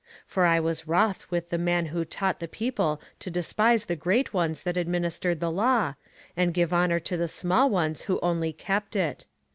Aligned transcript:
For 0.25 0.47
I 0.47 0.59
was 0.59 0.87
wroth 0.87 1.29
with 1.29 1.51
the 1.51 1.59
man 1.59 1.85
who 1.93 2.03
taught 2.05 2.39
the 2.39 2.47
people 2.47 2.99
to 3.19 3.29
despise 3.29 3.85
the 3.85 3.95
great 3.95 4.33
ones 4.33 4.63
that 4.63 4.75
administered 4.75 5.39
the 5.39 5.51
law, 5.51 5.93
and 6.35 6.55
give 6.55 6.73
honour 6.73 6.99
to 7.01 7.17
the 7.17 7.27
small 7.27 7.69
ones 7.69 8.01
who 8.05 8.19
only 8.23 8.51
kept 8.51 8.95
it. 8.95 9.27